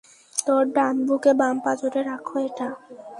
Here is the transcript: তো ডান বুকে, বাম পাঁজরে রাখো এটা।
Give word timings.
তো 0.45 0.53
ডান 0.75 0.95
বুকে, 1.07 1.31
বাম 1.39 1.55
পাঁজরে 1.65 2.01
রাখো 2.03 2.35
এটা। 2.47 2.67